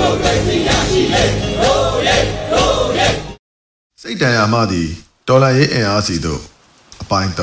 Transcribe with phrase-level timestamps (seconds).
[0.00, 1.24] မိုကရေစီရရှိလေ
[1.60, 2.16] ရိုးရဲ
[2.52, 3.08] ရိုးရဲ
[4.02, 4.88] စိတ်တန်ရာမှသည်
[5.28, 6.40] ဒေါ်လာရေးအင်အားစီတို့
[7.02, 7.40] အပိုင်း3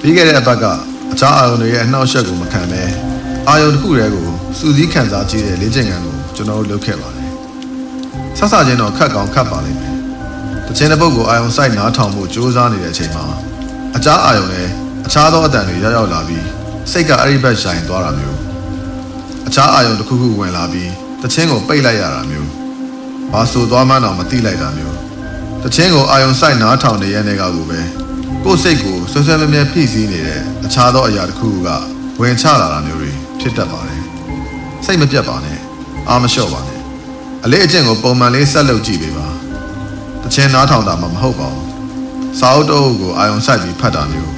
[0.00, 0.64] ပြီးခဲ့တဲ့အပတ်က
[1.12, 2.82] အခြားအာရုံတွေရဲ့အနှောက်အယှက်ကိုမခံဘဲ
[3.48, 4.26] အာရုံတစ်ခုတည်းကို
[4.58, 7.30] စူးစီးခံစားကြည့်တဲ့လေ့ကျင့်ခန်းကိုကျွန်တော်တို့လုပ်ခဲ့ပါတယ်။
[8.38, 9.96] ဆက်ဆချင်းတော့ခက်ကောင်ခတ်ပါလိမ့်မယ်။
[10.66, 13.24] တခြင်းတစ်ပုတ်ကိုအာရုံစိုက်နားထောင်မှုစူးစမ်းနေတဲ့အချိန်မှာ
[13.96, 14.68] အခြားအာရုံနဲ့
[15.06, 16.46] အခြားသောအတန်တွေရောက်ရောက်လာပြီး
[16.90, 18.39] စိတ်ကအဲ့ဒီဘက်ဆိုင်သွားတာမျိုး
[19.52, 22.50] အခြားအာရုံတစ်ခုခုဝင်လာပြီးတခြင်းကိုပိတ်လိုက်ရတာမျိုး
[23.32, 24.96] ဘာဆိုသွားမှန်းတော့မသိလိုက်တာမျိုး
[25.62, 27.80] တခြင်းကိုအာရုံစိုက်နားထောင်နေရတဲ့ကကိုပဲ
[28.44, 31.68] ကိုယ်စိတ်ကိုဆွဆွဲမြဲမြဲဖိစီးနေတဲ့အခြားသောအရာတစ်ခုက
[32.20, 33.10] ဝင်ချလာတာမျိုးတွေ
[33.40, 34.02] ဖြစ်တတ်ပါတယ်
[34.84, 35.58] စိတ်မပြတ်ပါနဲ့
[36.08, 36.80] အာမလျှော့ပါနဲ့
[37.44, 39.28] အလေးအကျင့်ကိုပုံမှန်လေးဆက်လုပ်ကြည့်ပေးပါ
[40.22, 41.68] တခြင်းနားထောင်တာမှမဟုတ်ပါဘူး
[42.40, 44.32] စာအုပ်တုပ်ကိုအာရုံစိုက်ပြီးဖတ်တာမျိုး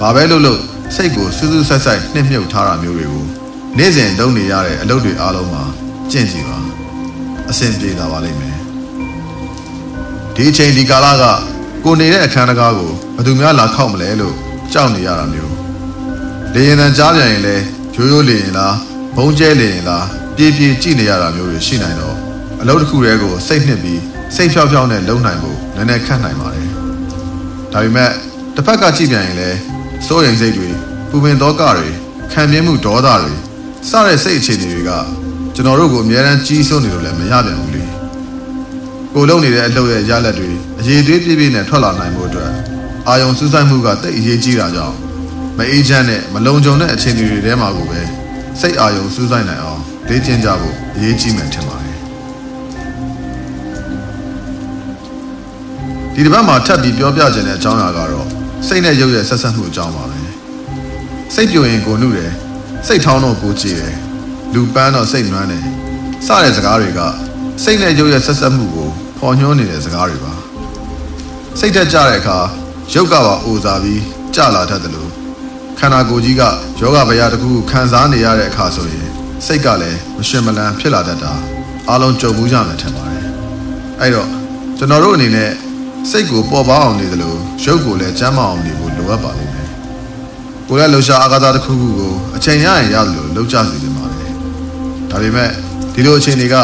[0.00, 0.60] ဘာပဲလုပ်လို့
[0.94, 3.43] စိတ်ကိုစူးစူးဆက်ဆက်နှိမ့်မြုပ်ထားတာမျိုးတွေကို
[3.78, 5.64] နေ့စဉ်လုပ်နေရတဲ့အလုပ်တွေအားလုံးမှာ
[6.10, 6.58] ကျင့်ကြည့်ပါ
[7.50, 8.58] အဆင်ပြေလာပါလိမ့်မယ်
[10.34, 11.24] ဒီအချိန်ဒီကာလက
[11.84, 14.34] ကိုနေတဲ့အခန်းတကားကိုဘယ်သူများလာခောက်မလဲလို့
[14.72, 15.54] ကြောက်နေရတာမျိုး
[16.54, 17.56] လေရင်တန်ကြားပြန်ရင်လဲ
[17.94, 18.74] ရိုးရိုးလေရင်လား
[19.16, 22.16] ဘုံကျဲလေရင်လားပြေးပြေးကြည့်နေရတာမျိုးတွေရှိနိုင်တော့
[22.60, 24.00] အလုပ်တစ်ခုတည်းကိုစိတ်နှစ်ပြီး
[24.34, 26.68] စိတ်ဖြောက်ဖြောက်နဲ့လုံနိုင်ဖို့နည်းနည်းခက်နိုင်ပါတယ်
[27.72, 28.10] ဒါပေမဲ့
[28.54, 29.50] တစ်ဖက်ကကြည့်ပြန်ရင်လဲ
[30.06, 30.68] စိုးရိမ်စိတ်တွေ
[31.10, 31.88] ပူပင်သောကတွေ
[32.32, 33.34] ခံပြင်းမှုဒေါသတွေ
[33.90, 34.90] စတဲ့စိတ်အခြေအနေတွေက
[35.54, 37.82] ကျွန်တော်တို့ကိုအများအားကြီးစိုးနေလို့လည်းမရပြန်ဘူးလေ
[39.14, 42.50] ကိုလုံနေတဲ့အလုပ်ရဲ့ရလက်တွေအရေးသွေးပြည့်ပြည့်နဲ့ထွက်လာနိုင်ဖို့အတွက်
[43.08, 44.96] အာယုံစူးစိုက်မှုကတိတ်အရေးကြီးတာကြောင့်
[45.58, 48.00] မအေးချမ်းတဲ့မလုံခြုံတဲ့အခြေအနေတွေထဲမှာကိုပဲ
[48.60, 51.98] စိတ်အာယုံစူးစိုက်နိုင်အောင်လေ့ကျင့်ကြဖို့အရေးကြီးမှထင်ပါတယ်
[56.14, 58.26] ဒီတစ်ပတ်မှာထပ်ပြီးပြောပြခြင်းတဲ့အကြောင်းအရာကတော့
[58.66, 60.18] စိတ်နဲ့ရုပ်ရဲ့ဆက်ဆက်မှုအကြောင်းပါပဲ
[61.34, 62.32] စိတ်ပြိုရင်ကိုနှုတယ်
[62.86, 63.96] စိတ်ထောင်းတော့ကိုကြည်တယ်
[64.54, 65.64] လူပန်းတော့စိတ်နွမ်းတယ်
[66.26, 67.00] စတဲ့စကားတွေက
[67.62, 68.88] စိတ်နဲ့ရုပ်ရဲ့ဆက်ဆက်မှုကို
[69.18, 70.32] ဖော်ညွှန်းနေတဲ့စကားတွေပါ
[71.58, 72.38] စိတ်တက်ကြတဲ့အခါ
[72.94, 74.02] ရုပ်ကပါအိုစားပြီး
[74.34, 75.10] ကြလာတတ်တယ်လို့
[75.78, 76.42] ခန္ဓာကိုယ်ကြီးက
[76.80, 79.08] ယောဂဗျာတစ်ခုခံစားနေရတဲ့အခါဆိုရင်
[79.46, 81.32] စိတ်ကလည်းမရှင်မလန်းဖြစ်လာတတ်တာ
[81.88, 83.26] အားလုံးကြုံမှုကြမယ်ထင်ပါတယ်
[84.00, 84.28] အဲ့တော့
[84.78, 85.50] ကျွန်တော်တို့အနေနဲ့
[86.10, 89.53] စိတ်ကိုပေါ်ပေါအောင်နေတယ်လို့ရုပ်ကိုလည်းကျမ်းမာအောင်နေဖို့လိုအပ်ပါလိမ့်မယ်
[90.68, 94.32] ကိုယ်လည်းလှူရှားအာကာသတစ်ခုခုကိုအချိန်ရရင်ရတယ်လို့လှုပ်ကြစီနေပါတယ်
[95.10, 95.50] ဒါပေမဲ့
[95.94, 96.54] ဒီလိုအခြေအနေက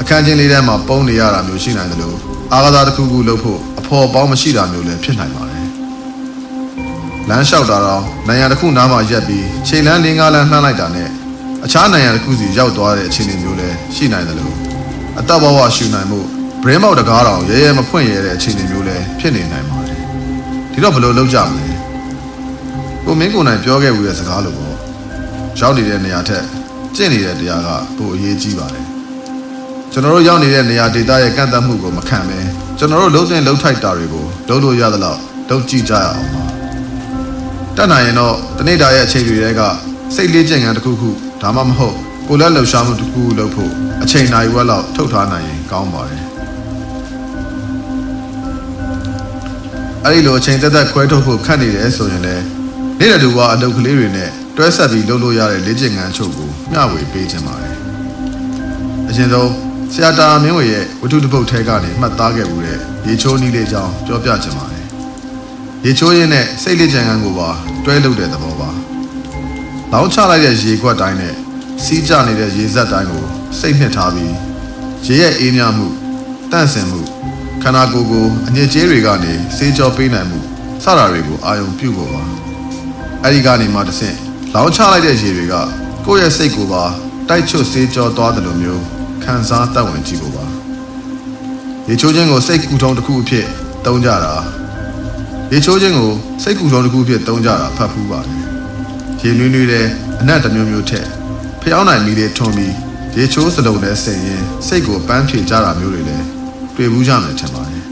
[0.00, 2.16] အခန်းချင်းလေးထဲမှာပုံနေရတာမျိုးရှိနိုင်တယ်လို့
[2.54, 5.66] အာကာသတစ်ခုခုလှုပ်ဖို့အဖော်ပေါင်းမရှိတာမျိုးလည်းဖြစ်နိုင်ပါတယ်
[7.28, 11.08] လမ်းလျှောက်တာတော့နိုင်ရတစ်ခုနားမှာရက်ပြီးချိန်လန်း၄၅လမ်းနှမ်းလိုက်တာနဲ့
[11.64, 14.54] အခြားနိုင်ရတစ်ခုစီရောက်သွားတဲ့အခြေအနေမျိုးလည်းရှိနိုင်တယ်လို့
[15.18, 16.20] အတဘဝရှူနိုင်မှု
[16.62, 20.00] brain ပေါက်တကားတောင်ရဲရဲမဖွင့်ရတဲ့အခြေအနေမျိုးလည်းဖြစ်နေနိုင်ပါတယ်
[20.72, 21.69] ဒီတော့ဘယ်လိုလုပ်ကြမလဲ
[23.12, 24.76] ကိုမင်းကိုနိုင်ပြောခဲ့ဘူးတဲ့စကားလိုပေါ့
[25.60, 26.44] ရောက်နေတဲ့နေရာထက်
[26.96, 28.86] ကျင့်နေတဲ့တရားကပိုအရေးကြီးပါတယ်
[29.92, 32.38] ကျွန်တော်တို့ရောက်နေတဲ့နေရာဒေသရဲ့ကန့်သတ်မှုကိုမခံဘဲ
[32.78, 36.44] ကျွန်တော်တို့လုံးတင်လုံးထိုက်တာတွေကိုလုံးလို့ရသလောက်လုံးကြည့်ကြရအောင်ပါ
[37.76, 39.60] တတ်နိုင်ရင်တော့တနေ့တာရဲ့အချိန်တွေတဲက
[40.14, 41.10] စိတ်လေးကျင့်ခန်းတစ်ခုခု
[41.42, 41.96] ဒါမှမဟုတ်
[42.28, 43.72] ကိုလက်လှူရှားမှုတစ်ခုခုလုပ်ဖို့
[44.02, 46.24] အချိန်နိုင်ဝက်လောက်ထုတ်ထားနိုင်ရင်ကောင်းပါတယ်
[50.04, 52.59] အဲ့ဒီလိုအချိန်သက်သက်ခွဲထုတ်ဖို့ခက်နေတယ်ဆိုရင်လည်း
[53.02, 57.76] နေ့တူကအလုပ်ကလေးတွေနဲ့တွဲဆက်ပြီးလုပ်လို့ရတဲ့လေ့ကျင့်ခန်းချုပ်ကိုမျှဝေပေးခြင်းပါတယ်
[59.08, 59.50] အရင်ဆုံး
[59.92, 64.84] ဆရာတာမင်းဝေရဲ့ဝတ္ထုတစ်ပုဒ်ထဲကနေမှတ်သားခဲ့မှုတဲ့ရေချိုးနည်းလေးကြောင်းပြောပြခြင်းပါတယ်
[65.84, 67.48] ရေချိုးရင်းနဲ့စိတ်လေ့ကျင့်ခန်းကိုပါ
[67.84, 68.70] တွဲလုပ်တဲ့သဘောပါ
[69.92, 71.34] လောင်းချလိုက်တဲ့ရေခွက်တိုင်းနဲ့
[71.84, 73.24] စီးကျနေတဲ့ရေစက်တိုင်းကို
[73.58, 74.34] စိတ်နှစ်ထားပြီး
[75.06, 75.86] ရေရဲ့အေးမြမှု
[76.52, 77.00] တန့်စင်မှု
[77.62, 80.38] ခန္ဓာကိုယ်ကိုအညစ်အကြေးတွေကနေဆေးကြောပေးနိုင်မှု
[80.84, 82.49] စတာတွေကိုအာရုံပြုဖို့ပါ
[83.24, 84.16] အဲ့ဒီကနေမှတစ်ဆင့်
[84.54, 85.54] လောင်းချလိုက်တဲ့ရေတွေက
[86.06, 86.84] ကိုယ့်ရဲ့စိတ်ကိုပါ
[87.28, 88.84] တိုက်ချွတ်ဆေးကြောသွားတယ်လို့မျိုး
[89.24, 90.44] ခံစားတတ်ဝင်ကြည့်ဖို့ပါ
[91.88, 93.46] ရေချိုးခြင်းကိုစိတ်ကူထုံတစ်ခုအဖြစ်
[93.86, 94.34] သုံးကြတာ
[95.52, 96.10] ရေချိုးခြင်းကို
[96.42, 98.40] စိတ်ကူထုံတစ်ခုအဖြစ်သုံးကြတာဖတ်ဖူးပါတယ်
[99.22, 99.86] ရေနွေးနွေးတဲ့
[100.20, 101.06] အနက်တစ်မျိုးမျိုးထက်
[101.62, 102.74] ဖျောင်းနိုင်မီလေးထွန်ပြီး
[103.16, 106.26] ရေချိုးစလုံးနဲ့ဆင်ရင်စိတ်ကိုပန်းဖြေကြတာမျိုးတွေလည်း
[106.76, 107.84] တွေ့ဘူးကြမယ်ထင်ပါတယ်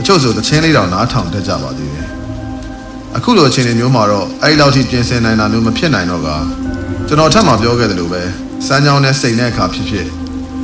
[0.00, 2.05] အချို့ဆိုတချင်းလေးတောင်နားထောင်တတ်ကြပါသေးတယ်
[3.16, 6.28] အခုလိုအခြေအနေမျိုးမှာတော့အဲ့ဒီလောက်ထိပြင်ဆင်နိုင်တာမျိုးမဖြစ်နိုင်တော့က
[7.06, 8.22] ကျွန်တော်ထပ်မှပြောခဲ့သလိုပဲ
[8.66, 10.06] စမ်းကြောင်းနဲ့စိတ်နဲ့အခါဖြစ်ဖြစ်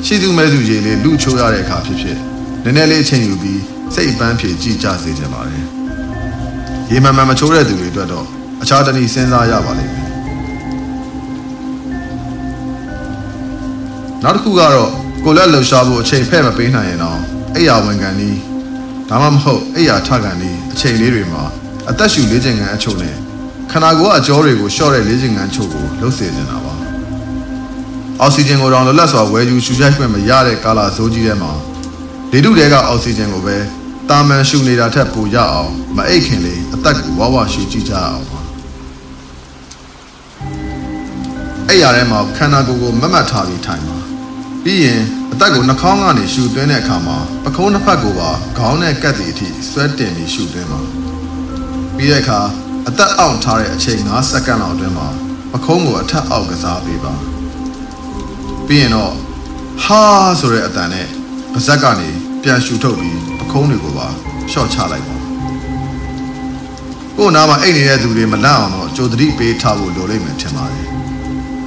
[0.06, 2.18] ရှိသူမဲ့သူရေလေးလူချိုးရတဲ့အခါဖြစ်ဖြစ်
[2.64, 3.60] နည်းနည်းလေးအချိန်ယူပြီး
[3.94, 5.64] စိတ်ပန်းဖြေကြည့်ကြစေချင်ပါတယ်
[6.90, 8.26] ရေမှန်မှန်မချိုးတဲ့သူတွေအတွက်တော့
[8.62, 10.08] အခြားတနည်းစဉ်းစားရပါလိမ့်မယ်
[14.22, 14.90] နောက်တစ်ခုကတော့
[15.24, 17.20] ကိုလက်လှူရှားဖို့အချိန်ဖဲ့မပေးနိုင်ရင်တော့
[17.54, 18.38] အိယာဝန်ခံနီး
[19.08, 21.44] ဒါမှမဟုတ်အိယာထကန်နီးအချိန်လေးတွေမှာ
[21.90, 23.14] အသက်ရှူလေးချိန်ကန်အချို့နဲ့
[23.70, 26.72] ခန္ဓာကိုယ်အကြောတွေကိုရှော့တဲ့လေးချိန်ကန်ချို့ကိုလှုပ်စေနေတာပါ
[28.20, 31.52] အောက်ဆီဂျင်ကိုတော့လွတ်လပ်စွာဝယ်ယူရှူရှိုက်ခွင့်မရတဲ့ကာလာဇိုးကြီးထဲမှာ
[32.30, 33.56] လေထုတွေကအောက်ဆီဂျင်ကိုပဲ
[34.08, 38.40] တာမန်ရှူနေတာထက်ပိုရအောင်မအိတ်ခင်လေအသက်ကိုဝါဝရှူကြည့်ကြအောင်ပါ
[41.68, 43.96] အဲ့ရထဲမှာခန္ဓာကိုယ်ကိုမတ်မတ်ထားပြီးထိုင်ပါ
[44.64, 45.00] ပြီးရင်
[45.32, 50.80] အသက်ကိုနှာခေါင်းကနေရှူသွင်းတဲ့အခါမှာပခုံးတစ်ဖက်ကိုပါခေါင်းနဲ့ကပ်တည်အထိဆွဲတင်ပြီးရှူသွင်းပါ
[51.96, 52.40] ပြီးတဲ့အခါ
[52.88, 55.08] အသက်အောင့်ထားတဲ့အချိန်9စက္ကန့်လောက်အတွင်းမှာ
[55.52, 57.14] ပခုံးကိုအထက်အောက်ကစားပေးပါ
[58.66, 59.12] ပြီးရင်တော့
[59.84, 60.02] ဟာ
[60.40, 61.06] ဆိုတဲ့အတန်နဲ့
[61.52, 62.08] ပါဇက်ကနေ
[62.42, 64.08] ပြန်ရှူထုတ်ပြီးပခုံးတွေကိုပါ
[64.52, 65.16] ရှော့ချလိုက်ပါ
[67.16, 70.86] ကို့နားမှာအိတ်နေတဲ့သူတွေမလန့်အောင်တော့ကြိုသတိပေးထားဖို့လိုလိမ့်မယ်ထင်ပါတယ်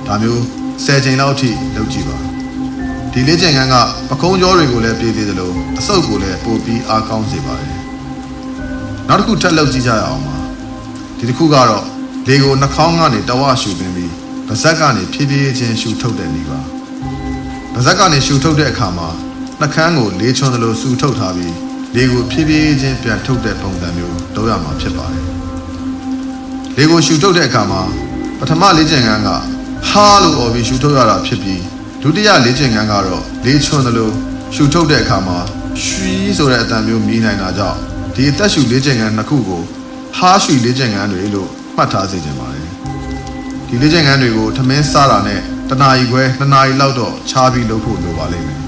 [0.07, 0.41] ဒါမျိုး
[0.85, 2.17] 10ချိန်လောက်အထိလုပ်ကြည့်ပါ
[3.11, 3.75] ဒီလေ့ကျင့်ခန်းက
[4.09, 7.84] ပကုံးကြောတွေကိုလည်းပြေးသေးသလိုအဆုပ်ကိုလည်းပိုပြီးအားကောင်းစေပါတယ်
[9.07, 10.35] နောက်တစ်ခုထပ်လုပ်ကြည့်ကြရအောင်ပါ
[11.17, 11.83] ဒီတစ်ခုကတော့
[12.27, 14.13] လေကိုနှာခေါင်းကနေတဝရှူသွင်းပြီး
[14.47, 16.59] ပါဇက်ကနေဖြည်းဖြည်းချင်းရှူထုတ်တဲ့နည်းပါ
[17.73, 19.09] ပါဇက်ကနေရှူထုတ်တဲ့အခါမှာ
[19.59, 21.55] နှာခမ်းကိုလေးချွန်းသလိုစူထုတ်ထားပြီး
[21.95, 25.25] လေကိုဖြည်းဖြည်းချင်းပြန်ထုတ်တဲ့ပုံစံမျိုးလုပ်ရမှာဖြစ်ပါတယ်
[26.77, 27.81] လေကိုရှူထုတ်တဲ့အခါမှာ
[28.39, 29.29] ပထမလေ့ကျင့်ခန်းက
[29.89, 31.61] ဟာလို့អော်ပြီးရှူထုတ်ရတာဖြစ်ပြီး
[32.01, 34.09] ဒုတိယလေ့ကျင့်ခန်းကတော့လေးချွန်းသလို
[34.55, 35.37] ရှူထုတ်တဲ့အခါမှာ
[35.83, 37.79] ရွှီဆိုတဲ့အတန်မျိုးမြည်နိုင်တာကြောင့်
[38.15, 39.61] ဒီအသက်ရှူလေ့ကျင့်ခန်းနှစ်ခုကို
[40.17, 42.67] ဟာရှူလေ့ကျင့်ခန်းတွေလို့မှတ်ထားစေချင်ပါတယ်
[43.67, 48.59] ဒီလေ့ကျင့်ခန်းတွေကိုထမင်းစားတာနဲ့တနာရီခွဲနှစ်နာရီလောက်တော့ခြားပြီးလုပ်ဖို့လိုပါလိမ့်မယ်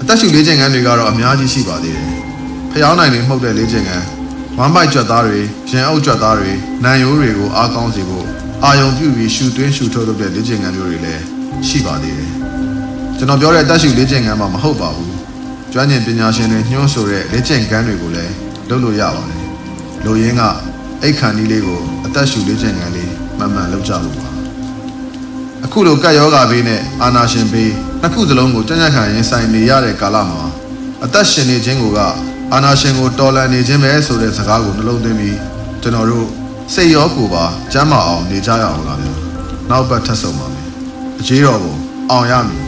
[0.00, 2.10] အသက်ရှူလေ့ကျင့်ခန်းတွေကတော့အများကြီးရှိပါသေးတယ်
[2.72, 4.06] ဖျောင်းနိုင်တွေမှုတ်တဲ့လေ့ကျင့်ခန်း
[4.58, 5.40] ဝမ်းပိုက်ကြွက်သားတွေ
[5.70, 6.52] ရင်အုပ်ကြွက်သားတွေ
[6.84, 8.26] နံရိုးတွေကိုအားကောင်းစေဖို့
[8.64, 11.22] အာယုံပြုပြီးရှူသွင်းရှူထုတ်လုပ်တဲ့လေ့ကျင့်ခန်းမျိုးတွေလည်း
[11.68, 12.32] ရှိပါသေးတယ်
[13.18, 15.15] ကျွန်တော်ပြောတဲ့အသက်ရှူလေ့ကျင့်ခန်းမှာမဟုတ်ပါဘူး
[15.72, 18.34] ကျွမ်းကျင်ပညာရှင်တွေညွှန်းဆိုတဲ့လေ့ကျင့်ခန်းတွေကိုလည်း
[18.68, 19.44] လုပ်လို့ရပါတယ်
[20.04, 20.42] လူရင်းက
[21.02, 24.28] အိတ်ခန္ဒီလေးကိုအသက်ရှူလေ့ကျင့်ခန်းလေးမှန်မှန်လုပ်ကြလို့ပါ
[25.64, 30.42] အခုလိုကတ်ယောဂဘေးနဲ့အာနာရှင်ဘေးနှစ်ခုစလုံးကိုကြံ့ကြံ့ခံရင်ဆိုင်နေရတဲ့ကာလမှာ
[31.04, 32.00] အသက်ရှင်နေခြင်းကိုက
[32.52, 35.38] အာနာရှင်ကိုတော်လန်နေခြင်းပဲဆိုတဲ့စကားကိုနှလုံးသွင်းပြီး
[35.82, 36.28] ကျွန်တော်တို့
[36.74, 39.14] စိတ်ရောကိုယ်ပါကျမ်းမာအောင်နေကြရအောင်လားဗျာ
[39.70, 40.68] နောက်ပတ်ထပ်ဆုံးပါမယ်
[41.20, 41.76] အကြီးတော်ကို
[42.10, 42.65] အောင်ရမည်